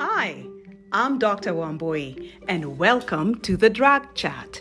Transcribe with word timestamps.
Hi, 0.00 0.44
I'm 0.92 1.18
Dr. 1.18 1.54
Wambui, 1.54 2.30
and 2.46 2.78
welcome 2.78 3.34
to 3.40 3.56
the 3.56 3.68
Drug 3.68 4.14
Chat. 4.14 4.60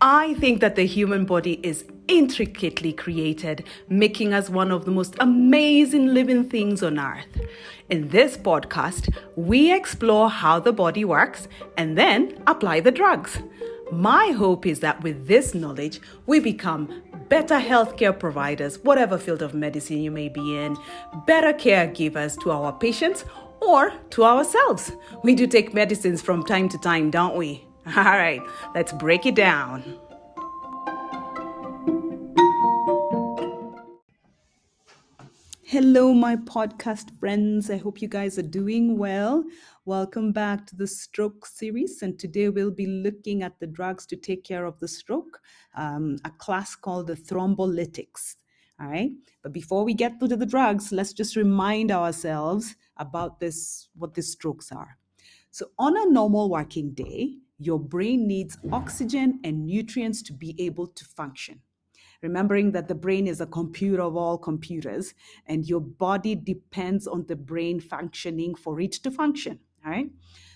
I 0.00 0.34
think 0.34 0.60
that 0.60 0.76
the 0.76 0.86
human 0.86 1.24
body 1.24 1.58
is 1.64 1.86
intricately 2.06 2.92
created, 2.92 3.64
making 3.88 4.32
us 4.32 4.48
one 4.48 4.70
of 4.70 4.84
the 4.84 4.92
most 4.92 5.16
amazing 5.18 6.14
living 6.14 6.48
things 6.48 6.84
on 6.84 7.00
earth. 7.00 7.40
In 7.88 8.10
this 8.10 8.36
podcast, 8.36 9.12
we 9.34 9.74
explore 9.74 10.30
how 10.30 10.60
the 10.60 10.72
body 10.72 11.04
works 11.04 11.48
and 11.76 11.98
then 11.98 12.40
apply 12.46 12.78
the 12.78 12.92
drugs. 12.92 13.40
My 13.90 14.28
hope 14.28 14.66
is 14.66 14.78
that 14.80 15.02
with 15.02 15.26
this 15.26 15.52
knowledge, 15.52 16.00
we 16.26 16.38
become 16.38 17.02
better 17.28 17.58
healthcare 17.58 18.16
providers, 18.16 18.78
whatever 18.84 19.18
field 19.18 19.42
of 19.42 19.52
medicine 19.52 20.00
you 20.00 20.12
may 20.12 20.28
be 20.28 20.56
in, 20.56 20.76
better 21.26 21.52
caregivers 21.52 22.40
to 22.42 22.52
our 22.52 22.72
patients 22.72 23.24
or 23.60 23.92
to 24.10 24.24
ourselves. 24.24 24.92
We 25.22 25.34
do 25.34 25.46
take 25.46 25.74
medicines 25.74 26.22
from 26.22 26.44
time 26.44 26.68
to 26.70 26.78
time, 26.78 27.10
don't 27.10 27.36
we? 27.36 27.66
All 27.86 28.04
right, 28.04 28.42
let's 28.74 28.92
break 28.92 29.26
it 29.26 29.34
down. 29.34 29.98
Hello, 35.70 36.12
my 36.12 36.34
podcast 36.34 37.16
friends. 37.20 37.70
I 37.70 37.76
hope 37.76 38.02
you 38.02 38.08
guys 38.08 38.36
are 38.40 38.42
doing 38.42 38.98
well. 38.98 39.44
Welcome 39.84 40.32
back 40.32 40.66
to 40.66 40.74
the 40.74 40.86
stroke 40.88 41.46
series. 41.46 42.02
And 42.02 42.18
today 42.18 42.48
we'll 42.48 42.72
be 42.72 42.86
looking 42.86 43.44
at 43.44 43.60
the 43.60 43.68
drugs 43.68 44.04
to 44.06 44.16
take 44.16 44.42
care 44.42 44.64
of 44.66 44.80
the 44.80 44.88
stroke, 44.88 45.38
um, 45.76 46.16
a 46.24 46.30
class 46.30 46.74
called 46.74 47.06
the 47.06 47.14
thrombolytics. 47.14 48.34
All 48.80 48.88
right. 48.88 49.12
But 49.42 49.52
before 49.52 49.84
we 49.84 49.92
get 49.92 50.18
to 50.20 50.28
the 50.28 50.46
drugs, 50.46 50.90
let's 50.90 51.12
just 51.12 51.36
remind 51.36 51.90
ourselves 51.90 52.76
about 52.96 53.38
this, 53.38 53.88
what 53.94 54.14
the 54.14 54.22
strokes 54.22 54.72
are. 54.72 54.96
So, 55.50 55.66
on 55.78 55.96
a 55.96 56.10
normal 56.10 56.48
working 56.48 56.92
day, 56.92 57.36
your 57.58 57.78
brain 57.78 58.26
needs 58.26 58.56
oxygen 58.72 59.40
and 59.44 59.66
nutrients 59.66 60.22
to 60.22 60.32
be 60.32 60.54
able 60.58 60.86
to 60.86 61.04
function. 61.04 61.60
Remembering 62.22 62.72
that 62.72 62.88
the 62.88 62.94
brain 62.94 63.26
is 63.26 63.40
a 63.40 63.46
computer 63.46 64.02
of 64.02 64.16
all 64.16 64.38
computers, 64.38 65.14
and 65.46 65.66
your 65.66 65.80
body 65.80 66.34
depends 66.34 67.06
on 67.06 67.26
the 67.26 67.36
brain 67.36 67.80
functioning 67.80 68.54
for 68.54 68.80
it 68.80 68.92
to 68.92 69.10
function. 69.10 69.58
All 69.84 69.90
right. 69.90 70.10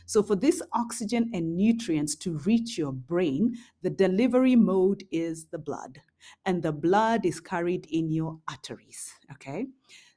So, 0.06 0.22
for 0.22 0.36
this 0.36 0.62
oxygen 0.72 1.30
and 1.34 1.56
nutrients 1.56 2.14
to 2.16 2.38
reach 2.38 2.78
your 2.78 2.92
brain, 2.92 3.56
the 3.82 3.90
delivery 3.90 4.56
mode 4.56 5.04
is 5.10 5.46
the 5.46 5.58
blood, 5.58 6.00
and 6.44 6.62
the 6.62 6.72
blood 6.72 7.24
is 7.24 7.40
carried 7.40 7.86
in 7.90 8.10
your 8.10 8.38
arteries. 8.48 9.12
Okay. 9.32 9.66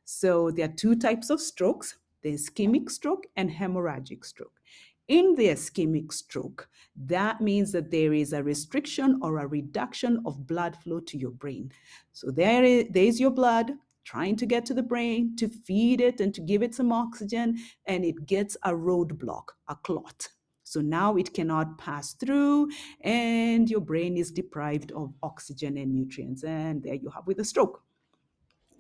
So, 0.05 0.51
there 0.51 0.65
are 0.65 0.73
two 0.73 0.95
types 0.95 1.29
of 1.29 1.41
strokes 1.41 1.97
the 2.23 2.33
ischemic 2.33 2.89
stroke 2.89 3.25
and 3.35 3.49
hemorrhagic 3.51 4.25
stroke. 4.25 4.59
In 5.07 5.35
the 5.35 5.47
ischemic 5.47 6.11
stroke, 6.11 6.67
that 6.95 7.39
means 7.39 7.71
that 7.71 7.91
there 7.91 8.13
is 8.13 8.33
a 8.33 8.43
restriction 8.43 9.19
or 9.21 9.39
a 9.39 9.47
reduction 9.47 10.21
of 10.25 10.45
blood 10.45 10.75
flow 10.75 10.99
to 11.01 11.17
your 11.17 11.31
brain. 11.31 11.71
So 12.11 12.31
there 12.31 12.63
is, 12.63 12.85
there 12.89 13.05
is 13.05 13.19
your 13.19 13.31
blood 13.31 13.71
trying 14.03 14.35
to 14.37 14.45
get 14.45 14.65
to 14.65 14.73
the 14.73 14.83
brain 14.83 15.35
to 15.37 15.47
feed 15.47 16.01
it 16.01 16.19
and 16.19 16.33
to 16.33 16.41
give 16.41 16.63
it 16.63 16.75
some 16.75 16.91
oxygen, 16.91 17.57
and 17.85 18.03
it 18.03 18.25
gets 18.25 18.57
a 18.63 18.71
roadblock, 18.71 19.49
a 19.67 19.75
clot. 19.75 20.29
So 20.67 20.81
now 20.81 21.15
it 21.15 21.33
cannot 21.33 21.77
pass 21.77 22.13
through, 22.13 22.69
and 23.01 23.69
your 23.69 23.79
brain 23.79 24.17
is 24.17 24.31
deprived 24.31 24.91
of 24.91 25.13
oxygen 25.23 25.77
and 25.77 25.93
nutrients. 25.93 26.43
And 26.43 26.83
there 26.83 26.95
you 26.95 27.09
have 27.09 27.25
with 27.25 27.39
a 27.39 27.45
stroke. 27.45 27.83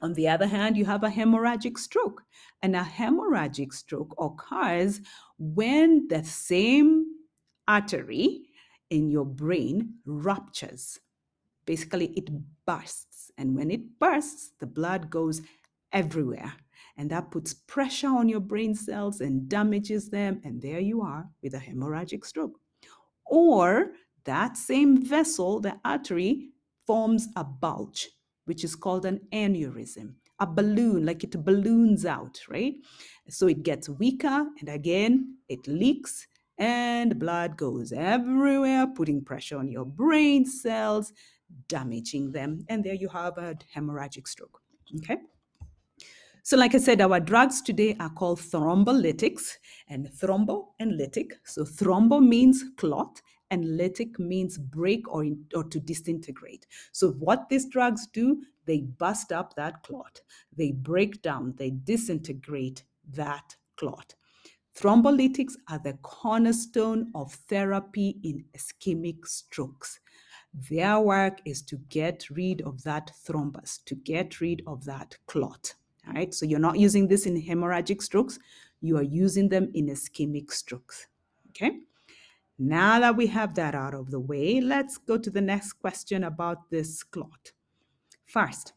On 0.01 0.13
the 0.13 0.27
other 0.27 0.47
hand, 0.47 0.77
you 0.77 0.85
have 0.85 1.03
a 1.03 1.09
hemorrhagic 1.09 1.77
stroke. 1.77 2.23
And 2.61 2.75
a 2.75 2.83
hemorrhagic 2.83 3.73
stroke 3.73 4.13
occurs 4.19 5.01
when 5.39 6.07
the 6.09 6.23
same 6.23 7.05
artery 7.67 8.49
in 8.89 9.09
your 9.09 9.25
brain 9.25 9.95
ruptures. 10.05 10.99
Basically, 11.65 12.07
it 12.17 12.29
bursts. 12.65 13.31
And 13.37 13.55
when 13.55 13.71
it 13.71 13.97
bursts, 13.99 14.51
the 14.59 14.67
blood 14.67 15.09
goes 15.09 15.41
everywhere. 15.91 16.53
And 16.97 17.09
that 17.11 17.31
puts 17.31 17.53
pressure 17.53 18.07
on 18.07 18.27
your 18.27 18.39
brain 18.39 18.73
cells 18.73 19.21
and 19.21 19.47
damages 19.47 20.09
them. 20.09 20.41
And 20.43 20.61
there 20.61 20.79
you 20.79 21.01
are 21.01 21.29
with 21.43 21.53
a 21.53 21.59
hemorrhagic 21.59 22.25
stroke. 22.25 22.59
Or 23.25 23.91
that 24.25 24.57
same 24.57 25.05
vessel, 25.05 25.59
the 25.59 25.79
artery, 25.85 26.49
forms 26.85 27.27
a 27.35 27.43
bulge 27.43 28.09
which 28.47 28.63
is 28.63 28.75
called 28.75 29.05
an 29.05 29.19
aneurysm, 29.33 30.13
a 30.39 30.47
balloon, 30.47 31.05
like 31.05 31.23
it 31.23 31.43
balloons 31.43 32.05
out, 32.05 32.39
right? 32.49 32.75
So 33.29 33.47
it 33.47 33.61
gets 33.61 33.89
weaker, 33.89 34.47
and 34.59 34.69
again, 34.69 35.37
it 35.49 35.67
leaks, 35.67 36.25
and 36.57 37.19
blood 37.19 37.57
goes 37.57 37.91
everywhere, 37.91 38.87
putting 38.87 39.23
pressure 39.23 39.57
on 39.57 39.67
your 39.67 39.85
brain 39.85 40.45
cells, 40.45 41.11
damaging 41.67 42.31
them. 42.31 42.65
And 42.69 42.83
there 42.83 42.93
you 42.93 43.09
have 43.09 43.37
a 43.37 43.55
hemorrhagic 43.75 44.27
stroke. 44.27 44.61
Okay. 44.95 45.17
So, 46.47 46.55
like 46.55 46.73
I 46.75 46.77
said, 46.77 47.01
our 47.01 47.19
drugs 47.19 47.61
today 47.61 47.97
are 47.99 48.09
called 48.09 48.39
thrombolytics 48.39 49.57
and 49.89 50.09
thrombo 50.13 50.67
and 50.79 50.97
lytic. 50.97 51.33
So, 51.43 51.65
thrombo 51.65 52.25
means 52.25 52.63
clot, 52.77 53.21
and 53.51 53.65
lytic 53.65 54.17
means 54.17 54.57
break 54.57 55.13
or, 55.13 55.25
in, 55.25 55.43
or 55.53 55.65
to 55.65 55.77
disintegrate. 55.81 56.65
So, 56.93 57.11
what 57.19 57.49
these 57.49 57.65
drugs 57.65 58.07
do, 58.07 58.43
they 58.63 58.79
bust 58.79 59.33
up 59.33 59.55
that 59.55 59.83
clot, 59.83 60.21
they 60.55 60.71
break 60.71 61.21
down, 61.21 61.53
they 61.57 61.71
disintegrate 61.71 62.83
that 63.11 63.57
clot. 63.75 64.15
Thrombolytics 64.73 65.55
are 65.69 65.79
the 65.79 65.97
cornerstone 66.01 67.11
of 67.13 67.33
therapy 67.33 68.21
in 68.23 68.45
ischemic 68.57 69.27
strokes. 69.27 69.99
Their 70.53 71.01
work 71.01 71.41
is 71.43 71.61
to 71.63 71.75
get 71.89 72.29
rid 72.29 72.61
of 72.61 72.83
that 72.83 73.11
thrombus, 73.27 73.83
to 73.83 73.95
get 73.95 74.39
rid 74.39 74.61
of 74.65 74.85
that 74.85 75.17
clot. 75.27 75.73
All 76.07 76.13
right, 76.13 76.33
so 76.33 76.45
you're 76.45 76.59
not 76.59 76.79
using 76.79 77.07
this 77.07 77.25
in 77.25 77.41
hemorrhagic 77.41 78.01
strokes, 78.01 78.39
you 78.81 78.97
are 78.97 79.03
using 79.03 79.49
them 79.49 79.69
in 79.73 79.87
ischemic 79.87 80.51
strokes. 80.51 81.07
Okay. 81.49 81.79
Now 82.59 82.99
that 82.99 83.15
we 83.15 83.27
have 83.27 83.53
that 83.55 83.75
out 83.75 83.93
of 83.93 84.09
the 84.09 84.19
way, 84.19 84.61
let's 84.61 84.97
go 84.97 85.17
to 85.17 85.29
the 85.29 85.41
next 85.41 85.73
question 85.73 86.23
about 86.23 86.69
this 86.69 87.03
clot. 87.03 87.51
First, 88.25 88.73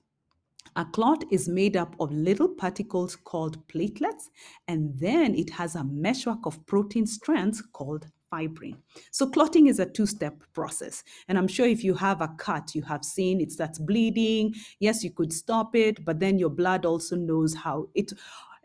a 0.76 0.84
clot 0.84 1.24
is 1.30 1.48
made 1.48 1.76
up 1.76 1.94
of 2.00 2.12
little 2.12 2.48
particles 2.48 3.16
called 3.16 3.66
platelets, 3.68 4.28
and 4.68 4.98
then 4.98 5.34
it 5.34 5.50
has 5.50 5.74
a 5.74 5.84
meshwork 5.84 6.46
of 6.46 6.64
protein 6.66 7.06
strands 7.06 7.62
called 7.72 8.06
fibrin. 8.30 8.76
So 9.10 9.28
clotting 9.28 9.66
is 9.66 9.80
a 9.80 9.86
two-step 9.86 10.42
process. 10.52 11.02
And 11.28 11.36
I'm 11.36 11.48
sure 11.48 11.66
if 11.66 11.82
you 11.82 11.94
have 11.94 12.20
a 12.20 12.28
cut, 12.38 12.74
you 12.74 12.82
have 12.82 13.04
seen 13.04 13.40
it 13.40 13.52
starts 13.52 13.78
bleeding. 13.78 14.54
Yes, 14.78 15.02
you 15.02 15.10
could 15.10 15.32
stop 15.32 15.74
it, 15.74 16.04
but 16.04 16.20
then 16.20 16.38
your 16.38 16.50
blood 16.50 16.86
also 16.86 17.16
knows 17.16 17.54
how 17.54 17.88
it 17.94 18.12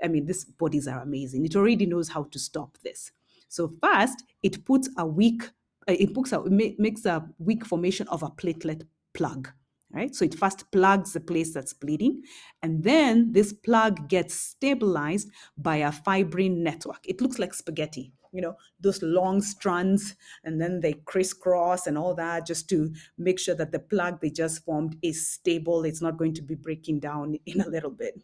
I 0.03 0.07
mean, 0.07 0.25
these 0.25 0.45
bodies 0.45 0.87
are 0.87 0.99
amazing. 1.01 1.45
It 1.45 1.55
already 1.55 1.85
knows 1.85 2.09
how 2.09 2.23
to 2.23 2.37
stop 2.37 2.77
this. 2.83 3.11
So 3.47 3.73
first, 3.81 4.23
it 4.43 4.65
puts 4.65 4.89
a 4.97 5.05
weak, 5.05 5.49
it 5.87 6.13
puts 6.13 6.33
a, 6.33 6.43
makes 6.43 7.05
a 7.05 7.25
weak 7.39 7.65
formation 7.65 8.07
of 8.09 8.21
a 8.21 8.29
platelet 8.29 8.83
plug. 9.13 9.49
Right? 9.91 10.13
So 10.13 10.25
it 10.25 10.35
first 10.35 10.69
plugs 10.71 11.13
the 11.13 11.21
place 11.21 11.53
that's 11.53 11.73
bleeding, 11.73 12.23
and 12.61 12.83
then 12.83 13.31
this 13.31 13.53
plug 13.53 14.09
gets 14.09 14.35
stabilized 14.35 15.29
by 15.57 15.77
a 15.77 15.91
fibrin 15.91 16.63
network. 16.63 16.99
It 17.05 17.21
looks 17.21 17.39
like 17.39 17.53
spaghetti, 17.53 18.11
you 18.33 18.41
know, 18.41 18.57
those 18.81 19.01
long 19.01 19.41
strands, 19.41 20.15
and 20.43 20.59
then 20.59 20.81
they 20.81 20.93
crisscross 21.05 21.87
and 21.87 21.97
all 21.97 22.13
that 22.15 22.45
just 22.45 22.67
to 22.69 22.93
make 23.17 23.39
sure 23.39 23.55
that 23.55 23.71
the 23.71 23.79
plug 23.79 24.19
they 24.19 24.29
just 24.29 24.65
formed 24.65 24.97
is 25.01 25.29
stable. 25.29 25.85
It's 25.85 26.01
not 26.01 26.17
going 26.17 26.33
to 26.33 26.41
be 26.41 26.55
breaking 26.55 26.99
down 26.99 27.35
in 27.45 27.61
a 27.61 27.69
little 27.69 27.91
bit. 27.91 28.21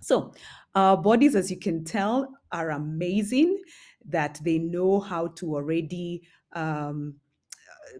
So, 0.00 0.32
our 0.74 0.96
bodies, 0.96 1.34
as 1.34 1.50
you 1.50 1.58
can 1.58 1.84
tell, 1.84 2.28
are 2.52 2.70
amazing 2.70 3.60
that 4.04 4.38
they 4.42 4.58
know 4.58 5.00
how 5.00 5.28
to 5.28 5.54
already 5.54 6.22
um, 6.52 7.16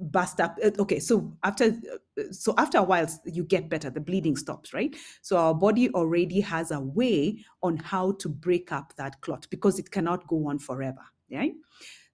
bust 0.01 0.41
up 0.41 0.59
uh, 0.65 0.71
okay 0.79 0.99
so 0.99 1.37
after 1.43 1.67
uh, 1.67 2.23
so 2.31 2.55
after 2.59 2.79
a 2.79 2.83
while 2.83 3.09
you 3.25 3.45
get 3.45 3.69
better 3.69 3.91
the 3.91 4.01
bleeding 4.01 4.37
stops 4.37 4.73
right 4.73 4.97
so 5.23 5.37
our 5.37 5.55
body 5.55 5.91
already 5.91 6.41
has 6.41 6.71
a 6.71 6.81
way 6.81 7.39
on 7.63 7.77
how 7.77 8.13
to 8.13 8.29
break 8.29 8.73
up 8.73 8.95
that 8.97 9.21
clot 9.21 9.47
because 9.51 9.79
it 9.79 9.91
cannot 9.91 10.27
go 10.27 10.49
on 10.49 10.59
forever 10.59 11.03
right 11.31 11.55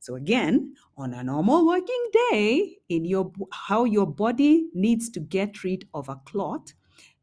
so 0.01 0.17
again 0.17 0.75
on 0.97 1.15
a 1.15 1.23
normal 1.23 1.67
working 1.67 2.11
day 2.31 2.77
in 2.89 3.05
your 3.05 3.33
how 3.53 3.85
your 3.85 4.07
body 4.07 4.69
needs 4.75 5.09
to 5.11 5.21
get 5.21 5.65
rid 5.65 5.89
of 5.95 6.09
a 6.09 6.17
clot 6.27 6.73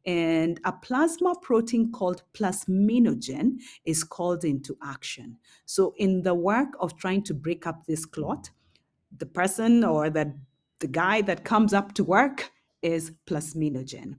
and 0.06 0.60
a 0.64 0.72
plasma 0.72 1.34
protein 1.42 1.92
called 1.92 2.22
plasminogen 2.32 3.58
is 3.84 4.02
called 4.02 4.44
into 4.44 4.76
action. 4.82 5.36
So, 5.66 5.94
in 5.98 6.22
the 6.22 6.34
work 6.34 6.68
of 6.80 6.96
trying 6.96 7.22
to 7.24 7.34
break 7.34 7.66
up 7.66 7.84
this 7.86 8.06
clot, 8.06 8.50
the 9.16 9.26
person 9.26 9.84
or 9.84 10.10
the, 10.10 10.34
the 10.80 10.86
guy 10.86 11.22
that 11.22 11.44
comes 11.44 11.72
up 11.72 11.94
to 11.94 12.04
work 12.04 12.50
is 12.82 13.12
plasminogen. 13.26 14.16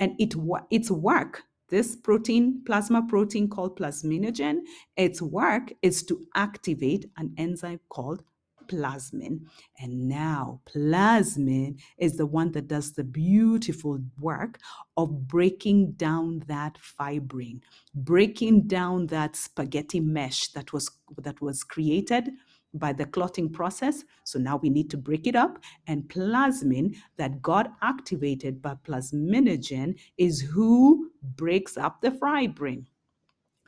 And 0.00 0.12
it, 0.18 0.34
its 0.70 0.90
work, 0.90 1.42
this 1.68 1.96
protein, 1.96 2.62
plasma 2.66 3.06
protein 3.08 3.48
called 3.48 3.78
plasminogen, 3.78 4.60
its 4.96 5.22
work 5.22 5.72
is 5.82 6.02
to 6.04 6.26
activate 6.34 7.06
an 7.16 7.34
enzyme 7.36 7.80
called 7.88 8.22
plasmin. 8.66 9.40
And 9.80 10.08
now, 10.08 10.60
plasmin 10.66 11.78
is 11.98 12.16
the 12.16 12.26
one 12.26 12.52
that 12.52 12.68
does 12.68 12.92
the 12.92 13.04
beautiful 13.04 13.98
work 14.20 14.58
of 14.96 15.28
breaking 15.28 15.92
down 15.92 16.42
that 16.46 16.78
fibrin, 16.78 17.60
breaking 17.94 18.66
down 18.66 19.06
that 19.08 19.36
spaghetti 19.36 20.00
mesh 20.00 20.48
that 20.48 20.72
was 20.72 20.90
that 21.18 21.40
was 21.40 21.64
created 21.64 22.30
by 22.74 22.92
the 22.92 23.06
clotting 23.06 23.50
process. 23.50 24.04
So 24.24 24.38
now 24.38 24.56
we 24.56 24.70
need 24.70 24.90
to 24.90 24.96
break 24.96 25.26
it 25.26 25.36
up. 25.36 25.58
And 25.86 26.08
plasmin 26.08 26.96
that 27.16 27.42
got 27.42 27.74
activated 27.82 28.62
by 28.62 28.74
plasminogen 28.84 29.98
is 30.16 30.40
who 30.40 31.10
breaks 31.36 31.76
up 31.76 32.00
the 32.00 32.10
fibrin. 32.10 32.86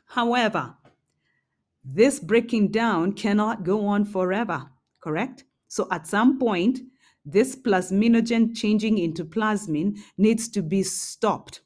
However, 0.05 0.75
this 1.83 2.19
breaking 2.19 2.71
down 2.71 3.13
cannot 3.13 3.63
go 3.63 3.85
on 3.85 4.05
forever, 4.05 4.69
correct? 5.01 5.45
So 5.67 5.87
at 5.91 6.07
some 6.07 6.39
point, 6.39 6.79
this 7.25 7.55
plasminogen 7.55 8.55
changing 8.55 8.97
into 8.97 9.25
plasmin 9.25 9.97
needs 10.17 10.47
to 10.49 10.61
be 10.61 10.83
stopped. 10.83 11.61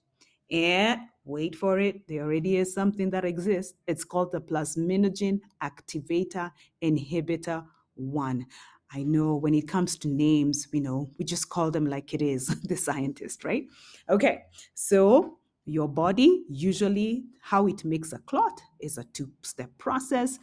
And 0.52 1.02
wait 1.30 1.56
for 1.56 1.80
it, 1.80 2.08
there 2.08 2.24
already 2.24 2.58
is 2.58 2.74
something 2.74 3.10
that 3.12 3.24
exists. 3.24 3.76
It's 3.88 4.04
called 4.04 4.32
the 4.32 4.42
plasminogen 4.42 5.40
activator 5.62 6.52
inhibitor 6.82 7.66
1. 7.96 8.46
I 8.92 9.04
know 9.04 9.36
when 9.36 9.54
it 9.54 9.68
comes 9.68 9.98
to 10.00 10.08
names, 10.08 10.68
we 10.74 10.80
know 10.80 11.12
we 11.20 11.26
just 11.26 11.50
call 11.50 11.70
them 11.70 11.86
like 11.86 12.14
it 12.14 12.24
is, 12.24 12.48
the 12.64 12.76
scientist, 12.76 13.44
right? 13.44 13.66
Okay, 14.10 14.42
so 14.74 15.38
your 15.66 15.88
body, 15.88 16.44
usually 16.50 17.26
how 17.42 17.68
it 17.68 17.86
makes 17.86 18.12
a 18.14 18.18
clot 18.20 18.60
is 18.80 18.98
a 18.98 19.04
two 19.04 19.30
step 19.44 19.70
process. 19.78 20.40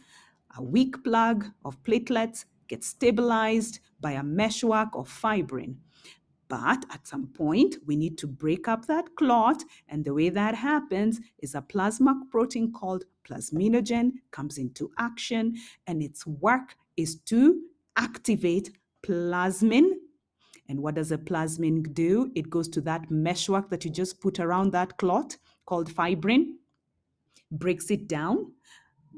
A 0.57 0.63
weak 0.63 1.03
plug 1.03 1.45
of 1.65 1.81
platelets 1.83 2.45
gets 2.69 2.87
stabilized 2.87 3.79
by 3.99 4.13
a 4.13 4.23
meshwork 4.23 4.89
of 4.93 5.09
fibrin. 5.09 5.75
But 6.49 6.85
at 6.91 7.05
some 7.07 7.27
point, 7.27 7.75
we 7.85 7.95
need 7.95 8.17
to 8.19 8.27
break 8.27 8.67
up 8.67 8.85
that 8.85 9.15
clot. 9.15 9.63
And 9.89 10.05
the 10.05 10.13
way 10.13 10.29
that 10.29 10.55
happens 10.55 11.19
is 11.39 11.55
a 11.55 11.61
plasma 11.61 12.23
protein 12.31 12.71
called 12.71 13.03
plasminogen 13.27 14.13
comes 14.31 14.57
into 14.57 14.91
action, 14.97 15.55
and 15.87 16.01
its 16.01 16.25
work 16.25 16.75
is 16.95 17.15
to 17.25 17.61
activate 17.97 18.71
plasmin. 19.05 19.91
And 20.69 20.81
what 20.81 20.95
does 20.95 21.11
a 21.11 21.17
plasmin 21.17 21.93
do? 21.93 22.31
It 22.35 22.49
goes 22.49 22.67
to 22.69 22.81
that 22.81 23.09
meshwork 23.11 23.69
that 23.69 23.85
you 23.85 23.91
just 23.91 24.19
put 24.21 24.39
around 24.39 24.71
that 24.71 24.97
clot 24.97 25.37
called 25.65 25.89
fibrin, 25.89 26.55
breaks 27.51 27.91
it 27.91 28.07
down. 28.07 28.53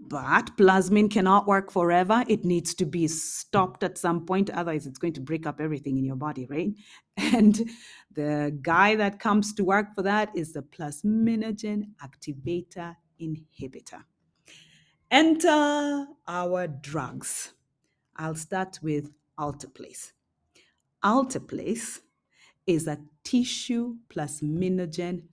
But 0.08 0.58
plasmin 0.58 1.12
cannot 1.12 1.46
work 1.46 1.72
forever. 1.72 2.24
It 2.28 2.46
needs 2.46 2.74
to 2.76 2.86
be 2.86 3.08
stopped 3.08 3.84
at 3.84 3.98
some 3.98 4.26
point. 4.26 4.50
Otherwise, 4.50 4.88
it's 4.88 4.98
going 4.98 5.14
to 5.14 5.22
break 5.22 5.46
up 5.46 5.60
everything 5.60 5.98
in 5.98 6.06
your 6.06 6.16
body, 6.16 6.46
right? 6.50 6.74
And 7.34 7.70
the 8.12 8.58
guy 8.62 8.96
that 8.96 9.20
comes 9.20 9.54
to 9.56 9.64
work 9.64 9.94
for 9.94 10.02
that 10.04 10.30
is 10.36 10.54
the 10.54 10.62
plasminogen 10.62 11.90
activator 12.02 12.96
inhibitor. 13.22 14.04
Enter 15.12 16.08
our 16.28 16.68
drugs. 16.68 17.54
I'll 18.16 18.36
start 18.36 18.80
with 18.82 19.12
alteplase. 19.38 20.14
Alteplase 21.04 22.00
is 22.66 22.88
a 22.88 23.00
tissue 23.24 23.96
plasminogen 24.10 25.24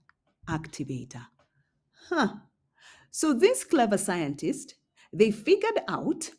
activator. 0.47 1.25
Huh. 2.09 2.35
So 3.17 3.33
this 3.33 3.63
clever 3.63 3.97
scientist, 3.97 4.75
they 5.11 5.31
figured 5.31 5.79
out, 5.87 6.29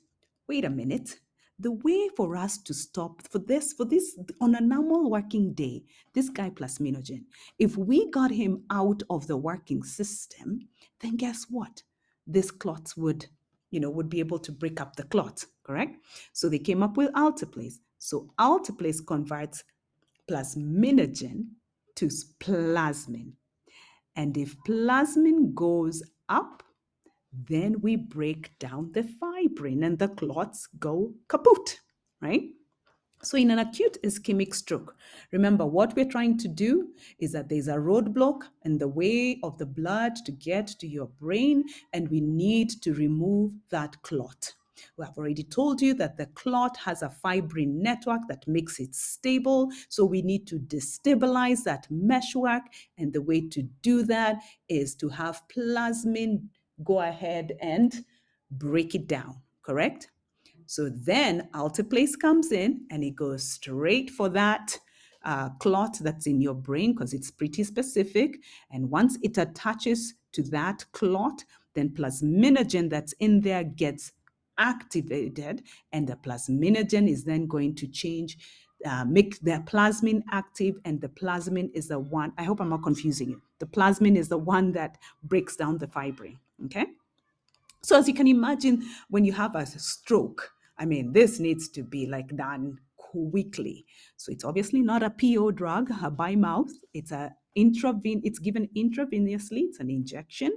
wait 0.48 0.64
a 0.64 0.70
minute, 0.70 1.18
the 1.58 1.72
way 1.72 2.08
for 2.16 2.36
us 2.36 2.56
to 2.58 2.72
stop 2.72 3.20
for 3.28 3.40
this 3.40 3.72
for 3.72 3.84
this 3.84 4.16
on 4.40 4.54
a 4.54 4.60
normal 4.60 5.10
working 5.10 5.54
day 5.54 5.82
this 6.14 6.28
guy 6.28 6.50
plasminogen 6.50 7.24
if 7.58 7.76
we 7.76 8.08
got 8.12 8.30
him 8.30 8.62
out 8.70 9.02
of 9.10 9.26
the 9.26 9.36
working 9.36 9.82
system 9.82 10.68
then 11.00 11.16
guess 11.16 11.46
what? 11.50 11.82
This 12.28 12.52
clots 12.52 12.96
would 12.96 13.26
you 13.72 13.80
know 13.80 13.90
would 13.90 14.08
be 14.08 14.20
able 14.20 14.38
to 14.38 14.52
break 14.52 14.80
up 14.80 14.94
the 14.94 15.02
clot 15.02 15.44
correct? 15.64 15.96
So 16.32 16.48
they 16.48 16.60
came 16.60 16.84
up 16.84 16.96
with 16.96 17.12
alteplase 17.14 17.80
so 17.98 18.30
alteplase 18.38 19.04
converts 19.04 19.64
plasminogen 20.30 21.48
to 21.96 22.06
plasmin. 22.38 23.32
And 24.14 24.36
if 24.36 24.54
plasmin 24.64 25.54
goes 25.56 26.04
up 26.28 26.62
then 27.32 27.80
we 27.80 27.96
break 27.96 28.58
down 28.58 28.92
the 28.92 29.02
fibrin 29.02 29.84
and 29.84 29.98
the 29.98 30.08
clots 30.08 30.68
go 30.78 31.14
kaput, 31.28 31.80
right? 32.20 32.50
So, 33.22 33.36
in 33.36 33.50
an 33.50 33.58
acute 33.58 33.98
ischemic 34.04 34.54
stroke, 34.54 34.96
remember 35.32 35.66
what 35.66 35.96
we're 35.96 36.04
trying 36.04 36.38
to 36.38 36.48
do 36.48 36.90
is 37.18 37.32
that 37.32 37.48
there's 37.48 37.66
a 37.66 37.74
roadblock 37.74 38.42
in 38.64 38.78
the 38.78 38.86
way 38.86 39.40
of 39.42 39.58
the 39.58 39.66
blood 39.66 40.14
to 40.24 40.30
get 40.30 40.68
to 40.78 40.86
your 40.86 41.06
brain, 41.06 41.64
and 41.92 42.08
we 42.08 42.20
need 42.20 42.70
to 42.82 42.94
remove 42.94 43.52
that 43.70 44.00
clot. 44.02 44.54
We 44.96 45.04
have 45.04 45.18
already 45.18 45.42
told 45.42 45.82
you 45.82 45.94
that 45.94 46.16
the 46.16 46.26
clot 46.26 46.76
has 46.76 47.02
a 47.02 47.10
fibrin 47.10 47.82
network 47.82 48.20
that 48.28 48.46
makes 48.46 48.78
it 48.78 48.94
stable. 48.94 49.70
So 49.88 50.04
we 50.04 50.22
need 50.22 50.46
to 50.48 50.58
destabilize 50.60 51.64
that 51.64 51.88
meshwork. 51.90 52.62
And 52.96 53.12
the 53.12 53.22
way 53.22 53.48
to 53.48 53.62
do 53.82 54.04
that 54.04 54.36
is 54.68 54.94
to 54.96 55.08
have 55.08 55.42
plasmin 55.54 56.48
go 56.84 57.00
ahead 57.00 57.56
and 57.60 58.04
break 58.50 58.94
it 58.94 59.06
down, 59.06 59.40
correct? 59.62 60.10
So 60.66 60.90
then 60.90 61.48
alteplase 61.54 62.18
comes 62.20 62.52
in 62.52 62.86
and 62.90 63.02
it 63.02 63.16
goes 63.16 63.42
straight 63.42 64.10
for 64.10 64.28
that 64.30 64.78
uh, 65.24 65.50
clot 65.60 65.98
that's 66.00 66.26
in 66.26 66.40
your 66.40 66.54
brain 66.54 66.92
because 66.92 67.12
it's 67.12 67.30
pretty 67.30 67.64
specific. 67.64 68.38
And 68.70 68.90
once 68.90 69.18
it 69.22 69.38
attaches 69.38 70.14
to 70.32 70.42
that 70.44 70.84
clot, 70.92 71.44
then 71.74 71.90
plasminogen 71.90 72.90
that's 72.90 73.12
in 73.14 73.40
there 73.40 73.64
gets 73.64 74.12
activated, 74.58 75.62
and 75.92 76.08
the 76.08 76.16
plasminogen 76.16 77.08
is 77.08 77.24
then 77.24 77.46
going 77.46 77.74
to 77.76 77.86
change, 77.86 78.36
uh, 78.84 79.04
make 79.04 79.40
the 79.40 79.62
plasmin 79.66 80.22
active, 80.32 80.76
and 80.84 81.00
the 81.00 81.08
plasmin 81.08 81.70
is 81.74 81.88
the 81.88 81.98
one. 81.98 82.32
I 82.36 82.42
hope 82.42 82.60
I'm 82.60 82.68
not 82.68 82.82
confusing 82.82 83.30
you. 83.30 83.42
The 83.58 83.66
plasmin 83.66 84.16
is 84.16 84.28
the 84.28 84.38
one 84.38 84.72
that 84.72 84.98
breaks 85.22 85.56
down 85.56 85.78
the 85.78 85.86
fibrin. 85.86 86.38
Okay. 86.66 86.86
So 87.82 87.96
as 87.96 88.08
you 88.08 88.14
can 88.14 88.26
imagine, 88.26 88.84
when 89.08 89.24
you 89.24 89.32
have 89.32 89.54
a 89.54 89.66
stroke, 89.66 90.50
I 90.78 90.84
mean, 90.84 91.12
this 91.12 91.38
needs 91.38 91.68
to 91.70 91.82
be 91.82 92.06
like 92.06 92.36
done 92.36 92.78
quickly. 92.96 93.84
So 94.16 94.32
it's 94.32 94.44
obviously 94.44 94.80
not 94.80 95.02
a 95.02 95.10
PO 95.10 95.52
drug, 95.52 95.90
a 96.02 96.10
by 96.10 96.36
mouth. 96.36 96.70
It's 96.94 97.12
a 97.12 97.34
intraven. 97.56 98.20
It's 98.24 98.38
given 98.38 98.68
intravenously. 98.76 99.62
It's 99.68 99.80
an 99.80 99.90
injection. 99.90 100.52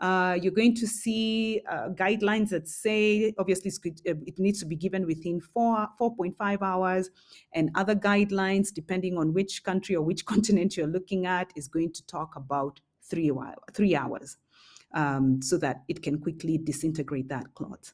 Uh, 0.00 0.38
you're 0.40 0.52
going 0.52 0.74
to 0.74 0.86
see 0.86 1.60
uh, 1.70 1.90
guidelines 1.90 2.48
that 2.48 2.66
say 2.66 3.34
obviously 3.38 3.70
uh, 4.08 4.14
it 4.26 4.38
needs 4.38 4.58
to 4.58 4.66
be 4.66 4.74
given 4.74 5.06
within 5.06 5.40
four 5.40 5.86
4.5 6.00 6.62
hours, 6.62 7.10
and 7.52 7.70
other 7.74 7.94
guidelines, 7.94 8.72
depending 8.72 9.18
on 9.18 9.34
which 9.34 9.62
country 9.62 9.94
or 9.94 10.02
which 10.02 10.24
continent 10.32 10.76
you're 10.76 10.86
looking 10.86 11.26
at, 11.26 11.52
is 11.54 11.68
going 11.68 11.92
to 11.92 12.06
talk 12.06 12.36
about 12.36 12.80
three 13.02 13.30
three 13.74 13.94
hours 13.94 14.38
um, 14.94 15.42
so 15.42 15.58
that 15.58 15.82
it 15.88 16.02
can 16.02 16.18
quickly 16.18 16.58
disintegrate 16.58 17.28
that 17.28 17.54
clot. 17.54 17.92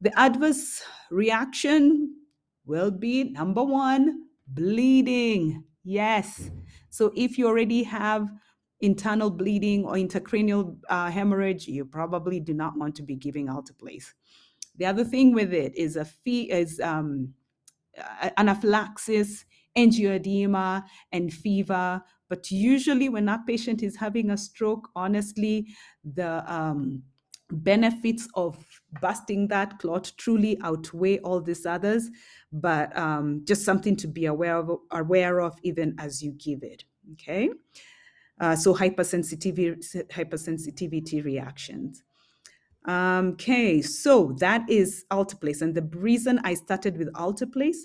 The 0.00 0.16
adverse 0.18 0.82
reaction 1.10 2.16
will 2.64 2.90
be 2.90 3.24
number 3.24 3.62
one, 3.62 4.26
bleeding. 4.46 5.64
Yes. 5.84 6.50
So 6.90 7.12
if 7.16 7.38
you 7.38 7.46
already 7.46 7.82
have 7.84 8.28
internal 8.82 9.30
bleeding 9.30 9.84
or 9.84 9.94
intracranial 9.94 10.76
uh, 10.88 11.10
hemorrhage, 11.10 11.66
you 11.66 11.84
probably 11.84 12.40
do 12.40 12.52
not 12.52 12.76
want 12.76 12.94
to 12.96 13.02
be 13.02 13.16
giving 13.16 13.46
alteplase. 13.46 14.12
The 14.76 14.86
other 14.86 15.04
thing 15.04 15.32
with 15.32 15.52
it 15.54 15.76
is 15.76 15.96
a 15.96 16.04
fee 16.04 16.50
is 16.50 16.80
um, 16.80 17.32
anaphylaxis, 18.36 19.44
angioedema, 19.76 20.84
and 21.12 21.32
fever, 21.32 22.02
but 22.32 22.50
usually, 22.50 23.10
when 23.10 23.26
that 23.26 23.46
patient 23.46 23.82
is 23.82 23.94
having 23.94 24.30
a 24.30 24.38
stroke, 24.38 24.88
honestly, 24.96 25.66
the 26.02 26.42
um, 26.50 27.02
benefits 27.50 28.26
of 28.34 28.56
busting 29.02 29.48
that 29.48 29.78
clot 29.78 30.10
truly 30.16 30.58
outweigh 30.62 31.18
all 31.18 31.42
these 31.42 31.66
others. 31.66 32.08
But 32.50 32.96
um, 32.96 33.42
just 33.44 33.66
something 33.66 33.96
to 33.96 34.08
be 34.08 34.24
aware 34.24 34.56
of, 34.56 34.78
aware 34.92 35.42
of 35.42 35.58
even 35.62 35.94
as 35.98 36.22
you 36.22 36.32
give 36.32 36.62
it. 36.62 36.84
Okay. 37.12 37.50
Uh, 38.40 38.56
so 38.56 38.74
hypersensitivity, 38.74 40.06
hypersensitivity 40.10 41.24
reactions. 41.24 42.02
Um, 42.84 43.28
okay, 43.34 43.80
so 43.80 44.34
that 44.40 44.68
is 44.68 45.04
alteplase. 45.12 45.62
And 45.62 45.74
the 45.74 45.88
reason 45.96 46.40
I 46.42 46.54
started 46.54 46.96
with 46.96 47.12
alteplase 47.12 47.78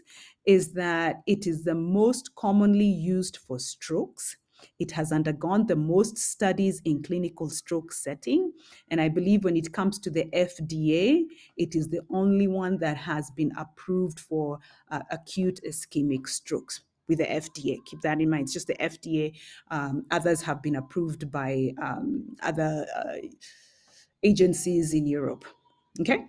is 0.46 0.74
that 0.74 1.18
it 1.28 1.46
is 1.46 1.64
the 1.64 1.76
most 1.76 2.34
commonly 2.36 2.86
used 2.86 3.38
for 3.38 3.60
strokes. 3.60 4.38
It 4.80 4.92
has 4.92 5.12
undergone 5.12 5.68
the 5.68 5.76
most 5.76 6.18
studies 6.18 6.82
in 6.84 7.04
clinical 7.04 7.48
stroke 7.48 7.94
setting. 7.94 8.52
And 8.90 9.00
I 9.00 9.08
believe 9.08 9.44
when 9.44 9.56
it 9.56 9.72
comes 9.72 10.00
to 10.00 10.10
the 10.10 10.26
FDA, 10.34 11.26
it 11.58 11.76
is 11.76 11.90
the 11.90 12.02
only 12.10 12.48
one 12.48 12.78
that 12.80 12.98
has 12.98 13.30
been 13.32 13.52
approved 13.56 14.20
for 14.20 14.58
uh, 14.90 15.02
acute 15.12 15.60
ischemic 15.64 16.28
strokes 16.28 16.82
with 17.08 17.20
the 17.20 17.26
FDA. 17.26 17.78
Keep 17.86 18.02
that 18.02 18.22
in 18.22 18.30
mind. 18.30 18.44
It's 18.44 18.54
just 18.54 18.68
the 18.68 18.76
FDA. 18.76 19.34
Um, 19.72 20.06
others 20.12 20.42
have 20.42 20.62
been 20.62 20.76
approved 20.76 21.32
by 21.32 21.74
um, 21.82 22.36
other 22.42 22.86
uh, 22.96 23.28
agencies 24.24 24.94
in 24.94 25.06
Europe. 25.06 25.46
Okay? 26.00 26.26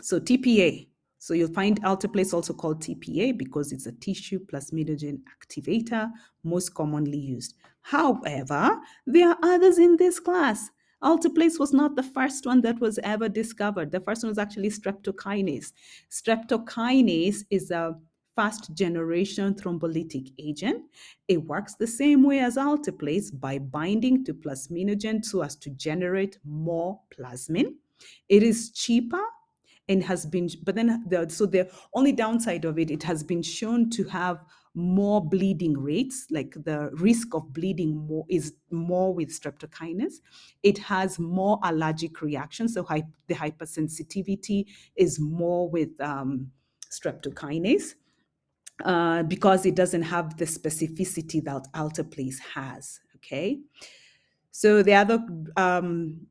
So 0.00 0.20
TPA. 0.20 0.88
So 1.18 1.34
you'll 1.34 1.52
find 1.52 1.82
alteplase 1.82 2.32
also 2.32 2.52
called 2.52 2.82
TPA 2.82 3.36
because 3.36 3.72
it's 3.72 3.86
a 3.86 3.92
tissue 3.92 4.38
plasminogen 4.38 5.20
activator, 5.40 6.10
most 6.44 6.74
commonly 6.74 7.18
used. 7.18 7.54
However, 7.80 8.78
there 9.06 9.30
are 9.30 9.38
others 9.42 9.78
in 9.78 9.96
this 9.96 10.20
class. 10.20 10.70
Alteplase 11.02 11.58
was 11.58 11.72
not 11.72 11.94
the 11.96 12.02
first 12.02 12.46
one 12.46 12.60
that 12.62 12.80
was 12.80 12.98
ever 13.02 13.28
discovered. 13.28 13.90
The 13.90 14.00
first 14.00 14.22
one 14.22 14.30
was 14.30 14.38
actually 14.38 14.70
streptokinase. 14.70 15.72
Streptokinase 16.10 17.44
is 17.50 17.70
a 17.70 17.96
fast 18.36 18.74
generation 18.74 19.54
thrombolytic 19.54 20.32
agent. 20.38 20.84
It 21.26 21.38
works 21.38 21.74
the 21.74 21.86
same 21.86 22.22
way 22.22 22.38
as 22.40 22.56
alteplase 22.56 23.38
by 23.40 23.58
binding 23.58 24.24
to 24.26 24.34
plasminogen 24.34 25.24
so 25.24 25.42
as 25.42 25.56
to 25.56 25.70
generate 25.70 26.38
more 26.44 27.00
plasmin. 27.10 27.74
It 28.28 28.42
is 28.42 28.70
cheaper 28.70 29.22
and 29.88 30.02
has 30.04 30.26
been, 30.26 30.50
but 30.62 30.74
then 30.74 31.04
the, 31.08 31.28
so 31.30 31.46
the 31.46 31.70
only 31.94 32.12
downside 32.12 32.64
of 32.64 32.78
it, 32.78 32.90
it 32.90 33.02
has 33.04 33.24
been 33.24 33.42
shown 33.42 33.88
to 33.90 34.04
have 34.04 34.44
more 34.74 35.26
bleeding 35.26 35.72
rates, 35.72 36.26
like 36.30 36.54
the 36.64 36.90
risk 36.92 37.34
of 37.34 37.50
bleeding 37.54 37.96
more 37.96 38.26
is 38.28 38.52
more 38.70 39.14
with 39.14 39.30
streptokinase. 39.30 40.16
It 40.62 40.76
has 40.76 41.18
more 41.18 41.58
allergic 41.62 42.20
reactions, 42.20 42.74
so 42.74 42.82
hy- 42.82 43.04
the 43.28 43.34
hypersensitivity 43.34 44.66
is 44.94 45.18
more 45.18 45.70
with 45.70 45.98
um, 46.00 46.50
streptokinase 46.90 47.94
uh, 48.84 49.22
because 49.22 49.66
it 49.66 49.74
doesn't 49.74 50.02
have 50.02 50.36
the 50.36 50.44
specificity 50.44 51.42
that 51.44 51.66
alteplase 51.74 52.38
has. 52.54 53.00
Okay, 53.16 53.60
so 54.50 54.82
the 54.82 54.94
other 54.94 55.24
um, 55.56 56.26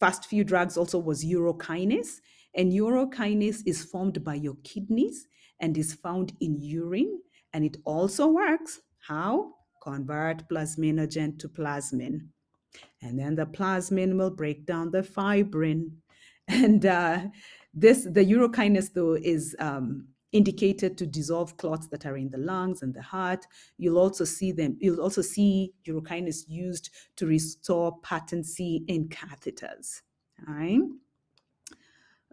fast 0.00 0.26
few 0.26 0.44
drugs 0.44 0.76
also 0.76 0.98
was 0.98 1.24
urokinase, 1.24 2.20
and 2.54 2.72
urokinase 2.72 3.62
is 3.66 3.84
formed 3.84 4.22
by 4.22 4.34
your 4.34 4.56
kidneys 4.64 5.28
and 5.60 5.76
is 5.78 5.94
found 5.94 6.32
in 6.40 6.60
urine, 6.60 7.20
and 7.52 7.64
it 7.64 7.78
also 7.84 8.26
works. 8.26 8.80
How? 8.98 9.52
Convert 9.82 10.48
plasminogen 10.48 11.38
to 11.38 11.48
plasmin. 11.48 12.28
And 13.02 13.18
then 13.18 13.34
the 13.34 13.46
plasmin 13.46 14.16
will 14.16 14.30
break 14.30 14.66
down 14.66 14.90
the 14.90 15.02
fibrin. 15.02 15.90
And 16.48 16.84
uh, 16.84 17.20
this, 17.72 18.04
the 18.04 18.22
urokinase, 18.22 18.92
though, 18.92 19.14
is 19.14 19.56
um, 19.58 20.08
indicated 20.34 20.98
to 20.98 21.06
dissolve 21.06 21.56
clots 21.56 21.86
that 21.86 22.04
are 22.04 22.16
in 22.16 22.28
the 22.28 22.38
lungs 22.38 22.82
and 22.82 22.92
the 22.92 23.00
heart. 23.00 23.46
You'll 23.78 23.98
also 23.98 24.24
see 24.24 24.50
them, 24.52 24.76
you'll 24.80 25.00
also 25.00 25.22
see 25.22 25.72
urokinase 25.86 26.44
used 26.48 26.90
to 27.16 27.26
restore 27.26 27.98
patency 28.02 28.84
in 28.88 29.08
catheters. 29.08 30.02
All 30.46 30.54
right. 30.54 30.80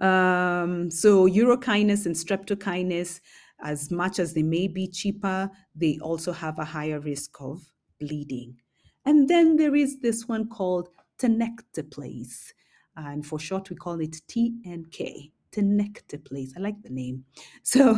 Um, 0.02 0.90
so 0.90 1.28
urokinase 1.30 2.08
and 2.08 2.16
streptokinase, 2.16 3.22
as 3.64 3.92
much 3.92 4.18
as 4.18 4.34
they 4.34 4.44
may 4.44 4.68
be 4.68 4.88
cheaper, 4.88 5.52
they 5.76 6.00
also 6.02 6.32
have 6.32 6.58
a 6.58 6.66
higher 6.66 7.00
risk 7.00 7.40
of 7.40 7.72
bleeding. 8.00 8.58
And 9.06 9.30
then 9.30 9.58
there 9.58 9.76
is 9.76 10.00
this 10.00 10.28
one 10.28 10.50
called 10.50 10.90
tenecteplase. 11.20 12.54
And 12.96 13.24
for 13.24 13.38
short, 13.38 13.70
we 13.70 13.76
call 13.76 14.00
it 14.00 14.18
TNK, 14.28 15.32
tenecteplase. 15.52 16.52
I 16.58 16.62
like 16.62 16.82
the 16.82 16.90
name. 16.90 17.26
So 17.64 17.98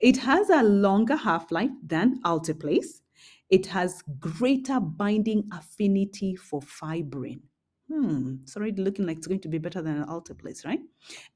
it 0.00 0.16
has 0.18 0.50
a 0.50 0.62
longer 0.62 1.16
half-life 1.16 1.70
than 1.84 2.20
alteplase. 2.22 3.00
It 3.50 3.66
has 3.66 4.02
greater 4.20 4.78
binding 4.80 5.48
affinity 5.52 6.36
for 6.36 6.60
fibrin 6.60 7.40
hmm, 7.88 8.36
it's 8.42 8.56
already 8.56 8.82
looking 8.82 9.06
like 9.06 9.16
it's 9.16 9.26
going 9.26 9.40
to 9.40 9.48
be 9.48 9.58
better 9.58 9.82
than 9.82 9.96
an 9.96 10.06
alteplase, 10.06 10.64
right? 10.64 10.80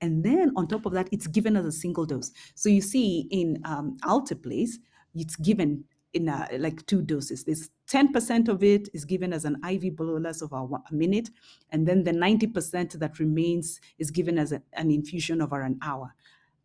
And 0.01 0.23
then 0.23 0.53
on 0.57 0.69
top 0.69 0.87
of 0.87 0.93
that, 0.93 1.09
it's 1.11 1.27
given 1.27 1.57
as 1.57 1.65
a 1.65 1.73
single 1.73 2.07
dose. 2.07 2.31
So 2.55 2.69
you 2.69 2.81
see 2.81 3.27
in 3.31 3.61
um, 3.65 3.97
alteplase, 4.05 4.73
it's 5.15 5.37
given 5.37 5.85
in 6.15 6.29
a, 6.29 6.49
like 6.59 6.85
two 6.87 7.03
doses. 7.03 7.45
There's 7.45 7.71
10% 7.91 8.49
of 8.49 8.63
it 8.63 8.89
is 8.93 9.05
given 9.05 9.33
as 9.33 9.45
an 9.45 9.57
IV 9.69 9.97
bolus 9.97 10.43
of 10.43 10.53
a, 10.53 10.57
a 10.57 10.93
minute, 10.93 11.31
and 11.71 11.87
then 11.87 12.05
the 12.05 12.13
90% 12.13 12.99
that 12.99 13.19
remains 13.19 13.81
is 13.99 14.11
given 14.11 14.39
as 14.39 14.53
a, 14.53 14.63
an 14.75 14.91
infusion 14.91 15.41
over 15.43 15.63
an 15.63 15.79
hour. 15.83 16.15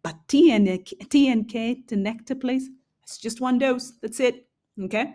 But 0.03 0.15
TNK, 0.27 1.07
TNK, 1.07 1.85
tenecteplase, 1.85 2.63
it's 3.03 3.17
just 3.17 3.41
one 3.41 3.57
dose. 3.57 3.93
That's 4.01 4.19
it. 4.19 4.47
Okay. 4.81 5.13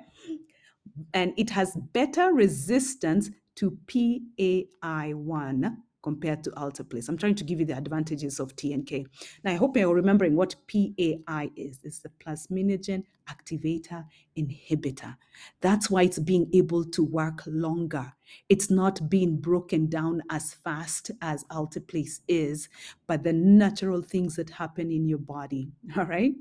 And 1.14 1.32
it 1.36 1.50
has 1.50 1.76
better 1.92 2.32
resistance 2.32 3.30
to 3.56 3.78
PAI1 3.86 5.76
compared 6.02 6.42
to 6.44 6.50
alteplase. 6.52 7.09
I'm 7.09 7.16
trying 7.16 7.37
to 7.37 7.44
give 7.44 7.61
you 7.61 7.66
the 7.66 7.76
advantages 7.76 8.40
of 8.40 8.54
TNK. 8.56 9.06
Now, 9.44 9.52
I 9.52 9.54
hope 9.54 9.76
you're 9.76 9.94
remembering 9.94 10.37
what 10.37 10.56
PAI 10.66 11.50
is. 11.56 11.80
It's 11.85 12.00
the 12.00 12.11
plasminogen 12.21 13.04
activator 13.28 14.04
inhibitor. 14.37 15.16
That's 15.61 15.88
why 15.90 16.02
it's 16.02 16.18
being 16.18 16.50
able 16.52 16.85
to 16.85 17.04
work 17.04 17.42
longer. 17.47 18.12
It's 18.49 18.71
not 18.71 19.09
being 19.09 19.37
broken 19.38 19.88
down 19.88 20.23
as 20.30 20.54
fast 20.54 21.11
as 21.21 21.44
alteplase 21.44 22.21
is, 22.28 22.68
but 23.06 23.23
the 23.23 23.32
natural 23.32 24.02
things 24.02 24.37
that 24.37 24.50
happen 24.50 24.90
in 24.90 25.09
your 25.09 25.18
body. 25.18 25.71
All 25.97 26.04
right. 26.04 26.35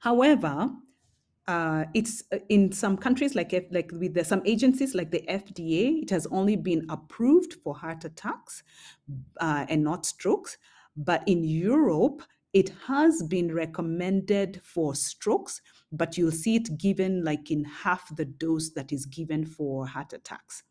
However, 0.00 0.70
uh, 1.46 1.84
it's 1.92 2.22
uh, 2.32 2.38
in 2.48 2.72
some 2.72 2.96
countries 2.96 3.34
like 3.34 3.52
like 3.70 3.90
with 3.92 4.14
the, 4.14 4.24
some 4.24 4.42
agencies 4.44 4.94
like 4.94 5.10
the 5.10 5.22
FDA, 5.28 6.02
it 6.02 6.10
has 6.10 6.26
only 6.28 6.56
been 6.56 6.86
approved 6.88 7.54
for 7.62 7.74
heart 7.74 8.04
attacks 8.04 8.62
uh, 9.40 9.66
and 9.68 9.84
not 9.84 10.06
strokes. 10.06 10.56
But 10.96 11.22
in 11.26 11.44
Europe, 11.44 12.22
it 12.52 12.70
has 12.86 13.22
been 13.22 13.52
recommended 13.52 14.60
for 14.62 14.94
strokes, 14.94 15.60
but 15.90 16.16
you'll 16.16 16.30
see 16.30 16.56
it 16.56 16.78
given 16.78 17.24
like 17.24 17.50
in 17.50 17.64
half 17.64 18.14
the 18.16 18.24
dose 18.24 18.70
that 18.70 18.92
is 18.92 19.06
given 19.06 19.44
for 19.44 19.86
heart 19.86 20.12
attacks. 20.12 20.62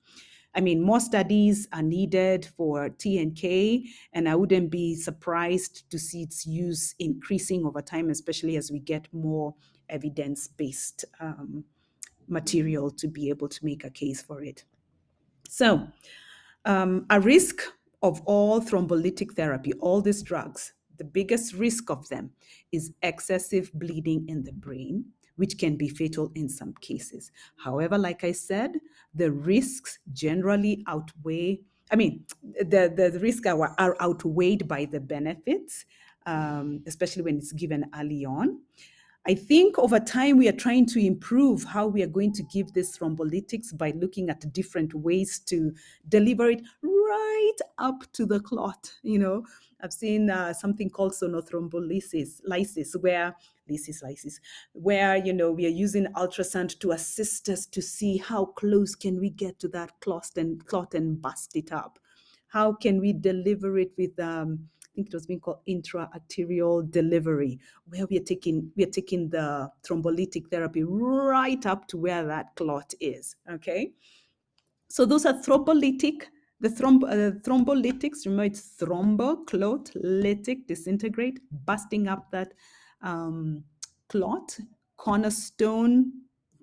I 0.55 0.61
mean, 0.61 0.81
more 0.81 0.99
studies 0.99 1.67
are 1.73 1.81
needed 1.81 2.45
for 2.45 2.89
TNK, 2.89 3.85
and 4.13 4.29
I 4.29 4.35
wouldn't 4.35 4.69
be 4.69 4.95
surprised 4.95 5.89
to 5.89 5.97
see 5.97 6.21
its 6.21 6.45
use 6.45 6.93
increasing 6.99 7.65
over 7.65 7.81
time, 7.81 8.09
especially 8.09 8.57
as 8.57 8.71
we 8.71 8.79
get 8.79 9.07
more 9.11 9.55
evidence 9.89 10.47
based 10.47 11.05
um, 11.19 11.63
material 12.27 12.91
to 12.91 13.07
be 13.07 13.29
able 13.29 13.49
to 13.49 13.65
make 13.65 13.83
a 13.83 13.89
case 13.89 14.21
for 14.21 14.43
it. 14.43 14.63
So, 15.49 15.87
um, 16.65 17.05
a 17.09 17.19
risk 17.19 17.61
of 18.01 18.21
all 18.25 18.61
thrombolytic 18.61 19.33
therapy, 19.33 19.73
all 19.73 20.01
these 20.01 20.21
drugs, 20.21 20.73
the 20.97 21.03
biggest 21.03 21.53
risk 21.53 21.89
of 21.89 22.07
them 22.09 22.31
is 22.71 22.91
excessive 23.01 23.71
bleeding 23.73 24.25
in 24.27 24.43
the 24.43 24.51
brain, 24.51 25.05
which 25.35 25.57
can 25.57 25.75
be 25.75 25.89
fatal 25.89 26.31
in 26.35 26.49
some 26.49 26.73
cases. 26.81 27.31
However, 27.57 27.97
like 27.97 28.23
I 28.23 28.31
said, 28.31 28.79
the 29.13 29.31
risks 29.31 29.99
generally 30.11 30.83
outweigh, 30.87 31.61
I 31.91 31.95
mean, 31.95 32.25
the, 32.41 32.91
the 32.95 33.19
risks 33.19 33.47
are, 33.47 33.75
are 33.77 33.95
outweighed 34.01 34.67
by 34.67 34.85
the 34.85 34.99
benefits, 34.99 35.85
um, 36.25 36.83
especially 36.87 37.23
when 37.23 37.37
it's 37.37 37.51
given 37.51 37.85
early 37.97 38.25
on. 38.25 38.59
I 39.25 39.35
think 39.35 39.79
over 39.79 40.01
time 40.01 40.37
we 40.37 40.49
are 40.49 40.53
trying 40.53 40.85
to 40.87 40.99
improve 40.99 41.63
how 41.63 41.87
we 41.87 42.03
are 42.03 42.07
going 42.07 42.33
to 42.33 42.43
give 42.43 42.73
this 42.73 42.97
thrombolytics 42.97 43.77
by 43.77 43.91
looking 43.91 44.29
at 44.29 44.51
different 44.51 44.93
ways 44.93 45.39
to 45.45 45.73
deliver 46.09 46.49
it 46.49 46.61
right 46.81 47.57
up 47.77 48.03
to 48.13 48.25
the 48.25 48.41
clot. 48.41 48.91
You 49.01 49.19
know, 49.19 49.45
I've 49.81 49.93
seen 49.93 50.29
uh, 50.29 50.51
something 50.51 50.89
called 50.89 51.13
sonothrombolysis, 51.13 52.41
lysis, 52.45 52.97
where 52.99 53.33
lysis, 53.69 54.03
lysis, 54.03 54.41
where 54.73 55.15
you 55.15 55.31
know 55.31 55.53
we 55.53 55.67
are 55.67 55.69
using 55.69 56.07
ultrasound 56.17 56.77
to 56.79 56.91
assist 56.91 57.47
us 57.47 57.65
to 57.67 57.81
see 57.81 58.17
how 58.17 58.45
close 58.45 58.93
can 58.93 59.21
we 59.21 59.29
get 59.29 59.57
to 59.59 59.69
that 59.69 60.01
clot 60.01 60.31
and 60.35 60.65
clot 60.65 60.93
and 60.95 61.21
bust 61.21 61.55
it 61.55 61.71
up. 61.71 61.97
How 62.47 62.73
can 62.73 62.99
we 62.99 63.13
deliver 63.13 63.79
it 63.79 63.93
with 63.97 64.19
um, 64.19 64.67
think 64.93 65.07
it 65.07 65.13
was 65.13 65.25
being 65.25 65.39
called 65.39 65.59
intra-arterial 65.65 66.83
delivery, 66.83 67.59
where 67.85 68.05
we 68.07 68.17
are 68.17 68.23
taking 68.23 68.71
we 68.75 68.83
are 68.83 68.91
taking 68.91 69.29
the 69.29 69.69
thrombolytic 69.87 70.49
therapy 70.49 70.83
right 70.83 71.65
up 71.65 71.87
to 71.87 71.97
where 71.97 72.25
that 72.25 72.55
clot 72.55 72.93
is. 72.99 73.35
Okay, 73.51 73.93
so 74.89 75.05
those 75.05 75.25
are 75.25 75.33
thrombolytic. 75.33 76.23
The 76.59 76.69
thromb, 76.69 77.03
uh, 77.03 77.39
thrombolytics, 77.41 78.25
remember 78.25 78.45
it's 78.45 78.77
thrombo, 78.79 79.45
clot, 79.45 79.91
lytic, 80.01 80.65
disintegrate, 80.67 81.39
busting 81.65 82.07
up 82.07 82.31
that 82.31 82.53
um, 83.01 83.65
clot, 84.07 84.57
cornerstone 84.95 86.11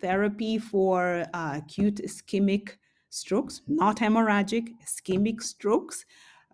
therapy 0.00 0.58
for 0.58 1.26
uh, 1.34 1.58
acute 1.58 1.96
ischemic 1.96 2.78
strokes, 3.10 3.60
not 3.66 3.98
hemorrhagic, 3.98 4.68
ischemic 4.82 5.42
strokes. 5.42 6.06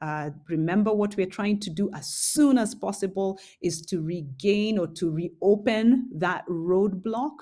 Uh, 0.02 0.30
remember, 0.48 0.92
what 0.92 1.16
we're 1.16 1.26
trying 1.26 1.58
to 1.60 1.70
do 1.70 1.90
as 1.94 2.06
soon 2.06 2.58
as 2.58 2.74
possible 2.74 3.38
is 3.60 3.80
to 3.82 4.02
regain 4.02 4.78
or 4.78 4.86
to 4.86 5.10
reopen 5.10 6.08
that 6.14 6.46
roadblock. 6.48 7.36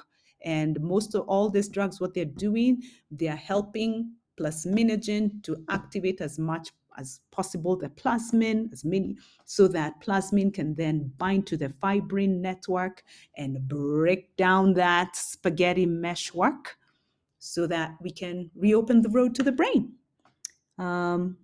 And 0.45 0.81
most 0.81 1.15
of 1.15 1.23
all 1.27 1.49
these 1.51 1.69
drugs, 1.69 2.01
what 2.01 2.15
they're 2.15 2.25
doing, 2.25 2.83
they're 3.11 3.35
helping 3.35 4.13
plasminogen 4.39 5.43
to 5.45 5.57
activate 5.69 6.21
as 6.21 6.39
much 6.39 6.71
as 6.97 7.21
possible 7.33 7.77
the 7.77 7.89
plasmin, 7.89 8.73
as 8.73 8.85
many, 8.85 9.17
so 9.45 9.67
that 9.69 10.01
plasmin 10.01 10.53
can 10.53 10.75
then 10.75 11.13
bind 11.19 11.47
to 11.47 11.57
the 11.57 11.73
fibrin 11.81 12.41
network 12.41 13.03
and 13.37 13.67
break 13.69 14.37
down 14.37 14.75
that 14.75 15.17
spaghetti 15.17 15.87
meshwork 15.87 16.77
so 17.39 17.67
that 17.67 17.97
we 18.01 18.11
can 18.11 18.51
reopen 18.55 19.03
the 19.03 19.09
road 19.09 19.35
to 19.35 19.43
the 19.43 19.53
brain. 19.53 19.93
Um, 20.79 21.37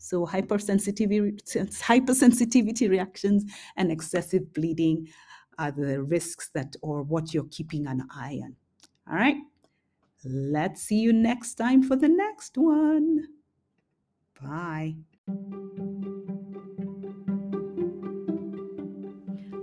so 0.00 0.26
hypersensitivity, 0.26 1.40
hypersensitivity 1.82 2.88
reactions 2.88 3.44
and 3.76 3.92
excessive 3.92 4.52
bleeding 4.54 5.08
are 5.58 5.70
the 5.70 6.02
risks 6.02 6.48
that 6.54 6.74
or 6.80 7.02
what 7.02 7.34
you're 7.34 7.48
keeping 7.50 7.86
an 7.86 8.04
eye 8.10 8.40
on. 8.42 8.56
All 9.08 9.16
right. 9.16 9.36
Let's 10.24 10.82
see 10.82 10.96
you 11.00 11.12
next 11.12 11.56
time 11.56 11.82
for 11.82 11.96
the 11.96 12.08
next 12.08 12.56
one. 12.56 13.26
Bye. 14.42 14.96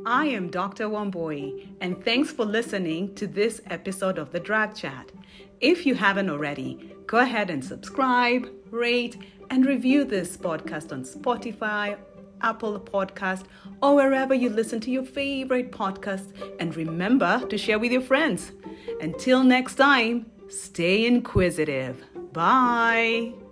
I 0.06 0.28
am 0.28 0.50
Dr. 0.50 0.88
Wambui, 0.88 1.76
and 1.82 2.04
thanks 2.06 2.32
for 2.32 2.46
listening 2.46 3.14
to 3.16 3.28
this 3.28 3.60
episode 3.66 4.18
of 4.18 4.32
the 4.32 4.40
Drug 4.40 4.76
Chat. 4.76 5.12
If 5.60 5.86
you 5.86 5.96
haven't 5.96 6.30
already, 6.30 6.94
go 7.08 7.18
ahead 7.18 7.50
and 7.50 7.64
subscribe, 7.64 8.48
rate, 8.72 9.18
and 9.50 9.66
review 9.66 10.04
this 10.04 10.38
podcast 10.38 10.92
on 10.92 11.04
Spotify, 11.04 11.98
Apple 12.42 12.80
Podcast, 12.80 13.46
or 13.82 13.96
wherever 13.96 14.34
you 14.34 14.50
listen 14.50 14.80
to 14.82 14.92
your 14.92 15.04
favorite 15.04 15.72
podcasts. 15.72 16.32
And 16.60 16.76
remember 16.76 17.44
to 17.50 17.58
share 17.58 17.80
with 17.80 17.92
your 17.92 18.02
friends. 18.02 18.52
Until 19.02 19.44
next 19.44 19.76
time, 19.76 20.28
stay 20.50 21.06
inquisitive. 21.06 22.04
Bye. 22.34 23.47